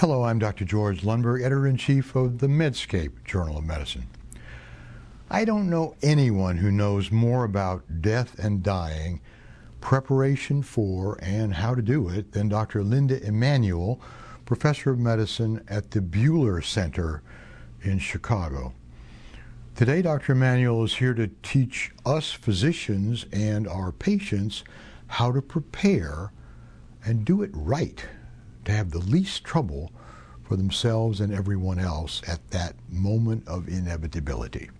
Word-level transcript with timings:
Hello, 0.00 0.24
I'm 0.24 0.38
Dr. 0.38 0.66
George 0.66 1.00
Lundberg, 1.00 1.40
editor 1.40 1.66
in 1.66 1.78
chief 1.78 2.14
of 2.14 2.36
the 2.36 2.48
Medscape 2.48 3.24
Journal 3.24 3.56
of 3.56 3.64
Medicine. 3.64 4.06
I 5.30 5.46
don't 5.46 5.70
know 5.70 5.96
anyone 6.02 6.58
who 6.58 6.70
knows 6.70 7.10
more 7.10 7.44
about 7.44 8.02
death 8.02 8.38
and 8.38 8.62
dying, 8.62 9.22
preparation 9.80 10.62
for, 10.62 11.18
and 11.22 11.54
how 11.54 11.74
to 11.74 11.80
do 11.80 12.10
it 12.10 12.32
than 12.32 12.50
Dr. 12.50 12.84
Linda 12.84 13.26
Emanuel, 13.26 13.98
professor 14.44 14.90
of 14.90 14.98
medicine 14.98 15.64
at 15.66 15.92
the 15.92 16.00
Buehler 16.00 16.62
Center 16.62 17.22
in 17.80 17.98
Chicago. 17.98 18.74
Today, 19.76 20.02
Dr. 20.02 20.32
Emanuel 20.32 20.84
is 20.84 20.96
here 20.96 21.14
to 21.14 21.30
teach 21.42 21.90
us 22.04 22.32
physicians 22.32 23.24
and 23.32 23.66
our 23.66 23.92
patients 23.92 24.62
how 25.06 25.32
to 25.32 25.40
prepare 25.40 26.32
and 27.02 27.24
do 27.24 27.40
it 27.40 27.50
right 27.54 28.04
to 28.66 28.72
have 28.72 28.90
the 28.90 28.98
least 28.98 29.44
trouble 29.44 29.90
for 30.42 30.56
themselves 30.56 31.20
and 31.20 31.32
everyone 31.32 31.78
else 31.78 32.22
at 32.28 32.50
that 32.50 32.74
moment 32.90 33.46
of 33.48 33.68
inevitability. 33.68 34.70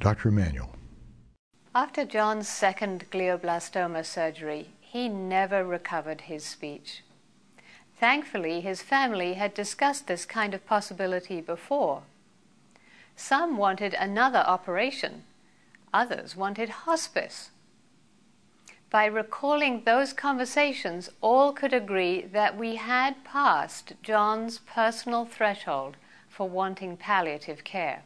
Dr. 0.00 0.30
Emanuel. 0.30 0.74
After 1.74 2.04
John's 2.04 2.48
second 2.48 3.10
glioblastoma 3.10 4.04
surgery, 4.04 4.70
he 4.80 5.08
never 5.08 5.64
recovered 5.64 6.22
his 6.22 6.44
speech. 6.44 7.02
Thankfully, 7.98 8.60
his 8.60 8.82
family 8.82 9.34
had 9.34 9.54
discussed 9.54 10.06
this 10.06 10.24
kind 10.24 10.54
of 10.54 10.66
possibility 10.66 11.40
before. 11.40 12.02
Some 13.16 13.56
wanted 13.56 13.94
another 13.94 14.40
operation, 14.40 15.24
others 15.92 16.36
wanted 16.36 16.68
hospice. 16.68 17.50
By 18.90 19.06
recalling 19.06 19.82
those 19.82 20.12
conversations, 20.12 21.10
all 21.20 21.52
could 21.52 21.72
agree 21.72 22.22
that 22.22 22.56
we 22.56 22.76
had 22.76 23.24
passed 23.24 23.94
John's 24.02 24.58
personal 24.58 25.24
threshold 25.24 25.96
for 26.28 26.48
wanting 26.48 26.96
palliative 26.96 27.64
care. 27.64 28.04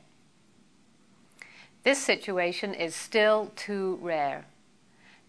This 1.83 1.98
situation 1.98 2.75
is 2.75 2.94
still 2.94 3.52
too 3.55 3.98
rare. 4.02 4.47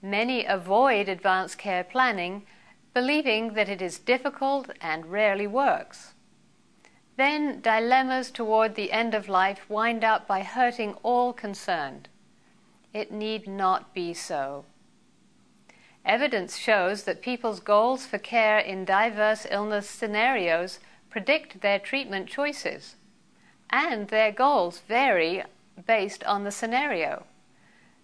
Many 0.01 0.45
avoid 0.45 1.09
advanced 1.09 1.57
care 1.57 1.83
planning, 1.83 2.45
believing 2.93 3.53
that 3.53 3.69
it 3.69 3.81
is 3.81 3.99
difficult 3.99 4.69
and 4.81 5.05
rarely 5.05 5.47
works. 5.47 6.13
Then 7.17 7.59
dilemmas 7.59 8.31
toward 8.31 8.75
the 8.75 8.91
end 8.91 9.13
of 9.13 9.27
life 9.27 9.69
wind 9.69 10.03
up 10.05 10.25
by 10.25 10.41
hurting 10.41 10.93
all 11.03 11.33
concerned. 11.33 12.07
It 12.93 13.11
need 13.11 13.47
not 13.47 13.93
be 13.93 14.13
so. 14.13 14.65
Evidence 16.05 16.57
shows 16.57 17.03
that 17.03 17.21
people's 17.21 17.59
goals 17.59 18.05
for 18.05 18.17
care 18.17 18.57
in 18.57 18.85
diverse 18.85 19.45
illness 19.51 19.89
scenarios 19.89 20.79
predict 21.09 21.61
their 21.61 21.79
treatment 21.79 22.27
choices, 22.27 22.95
and 23.69 24.07
their 24.07 24.31
goals 24.31 24.79
vary 24.87 25.43
based 25.85 26.23
on 26.23 26.43
the 26.43 26.51
scenario. 26.51 27.25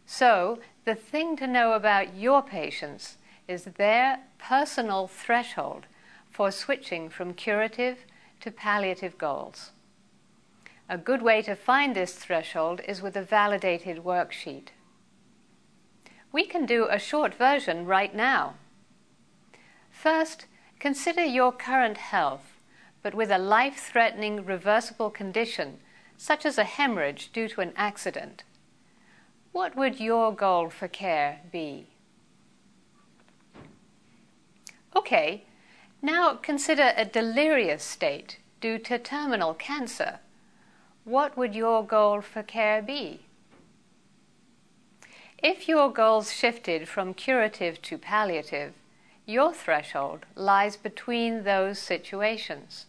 So, 0.05 0.59
the 0.83 0.95
thing 0.95 1.35
to 1.37 1.47
know 1.47 1.73
about 1.73 2.15
your 2.15 2.41
patients 2.43 3.17
is 3.47 3.63
their 3.63 4.19
personal 4.37 5.07
threshold 5.07 5.85
for 6.29 6.51
switching 6.51 7.09
from 7.09 7.33
curative 7.33 7.99
to 8.41 8.51
palliative 8.51 9.17
goals. 9.17 9.71
A 10.87 10.97
good 10.97 11.23
way 11.23 11.41
to 11.41 11.55
find 11.55 11.95
this 11.95 12.13
threshold 12.13 12.81
is 12.87 13.01
with 13.01 13.15
a 13.15 13.23
validated 13.23 14.03
worksheet 14.03 14.67
we 16.35 16.45
can 16.45 16.65
do 16.65 16.85
a 16.89 16.99
short 16.99 17.33
version 17.33 17.85
right 17.85 18.13
now. 18.13 18.55
First, 19.89 20.47
consider 20.81 21.23
your 21.23 21.53
current 21.53 21.95
health, 21.95 22.59
but 23.01 23.15
with 23.15 23.31
a 23.31 23.37
life 23.37 23.77
threatening 23.77 24.45
reversible 24.45 25.09
condition, 25.09 25.77
such 26.17 26.45
as 26.45 26.57
a 26.57 26.65
hemorrhage 26.65 27.31
due 27.31 27.47
to 27.47 27.61
an 27.61 27.71
accident. 27.77 28.43
What 29.53 29.77
would 29.77 30.01
your 30.01 30.35
goal 30.35 30.69
for 30.69 30.89
care 30.89 31.39
be? 31.53 31.87
Okay, 34.93 35.45
now 36.01 36.33
consider 36.33 36.91
a 36.97 37.05
delirious 37.05 37.81
state 37.81 38.39
due 38.59 38.77
to 38.79 38.99
terminal 38.99 39.53
cancer. 39.53 40.19
What 41.05 41.37
would 41.37 41.55
your 41.55 41.81
goal 41.85 42.19
for 42.19 42.43
care 42.43 42.81
be? 42.81 43.21
If 45.47 45.67
your 45.67 45.91
goals 45.93 46.33
shifted 46.33 46.87
from 46.89 47.13
curative 47.13 47.79
to 47.83 47.99
palliative, 47.99 48.73
your 49.27 49.53
threshold 49.53 50.25
lies 50.33 50.75
between 50.75 51.43
those 51.43 51.77
situations. 51.77 52.87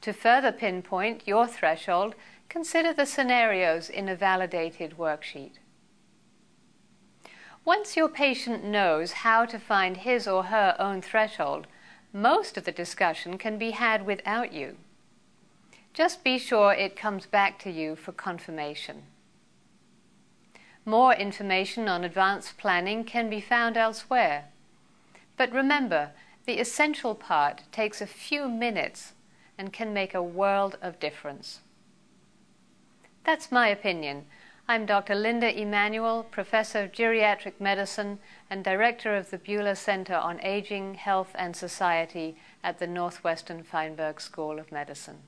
To 0.00 0.12
further 0.12 0.50
pinpoint 0.50 1.28
your 1.28 1.46
threshold, 1.46 2.16
consider 2.48 2.92
the 2.92 3.06
scenarios 3.06 3.88
in 3.88 4.08
a 4.08 4.16
validated 4.16 4.98
worksheet. 4.98 5.60
Once 7.64 7.96
your 7.96 8.08
patient 8.08 8.64
knows 8.64 9.12
how 9.22 9.44
to 9.44 9.60
find 9.60 9.98
his 9.98 10.26
or 10.26 10.42
her 10.46 10.74
own 10.80 11.00
threshold, 11.00 11.68
most 12.12 12.56
of 12.56 12.64
the 12.64 12.72
discussion 12.72 13.38
can 13.38 13.56
be 13.56 13.70
had 13.70 14.04
without 14.04 14.52
you. 14.52 14.78
Just 15.94 16.24
be 16.24 16.40
sure 16.40 16.72
it 16.72 16.96
comes 16.96 17.26
back 17.26 17.56
to 17.60 17.70
you 17.70 17.94
for 17.94 18.10
confirmation. 18.10 19.04
More 20.90 21.14
information 21.14 21.88
on 21.88 22.02
advanced 22.02 22.58
planning 22.58 23.04
can 23.04 23.30
be 23.30 23.40
found 23.40 23.76
elsewhere. 23.76 24.46
But 25.36 25.52
remember, 25.52 26.10
the 26.46 26.58
essential 26.58 27.14
part 27.14 27.62
takes 27.70 28.00
a 28.00 28.08
few 28.08 28.48
minutes 28.48 29.12
and 29.56 29.72
can 29.72 29.94
make 29.94 30.14
a 30.14 30.20
world 30.20 30.78
of 30.82 30.98
difference. 30.98 31.60
That's 33.22 33.52
my 33.52 33.68
opinion. 33.68 34.26
I'm 34.66 34.84
Dr. 34.84 35.14
Linda 35.14 35.56
Emanuel, 35.56 36.24
Professor 36.24 36.82
of 36.82 36.90
Geriatric 36.90 37.60
Medicine 37.60 38.18
and 38.50 38.64
Director 38.64 39.14
of 39.14 39.30
the 39.30 39.38
Buehler 39.38 39.76
Center 39.76 40.16
on 40.16 40.40
Aging, 40.40 40.94
Health 40.94 41.30
and 41.36 41.54
Society 41.54 42.36
at 42.64 42.80
the 42.80 42.88
Northwestern 42.88 43.62
Feinberg 43.62 44.20
School 44.20 44.58
of 44.58 44.72
Medicine. 44.72 45.20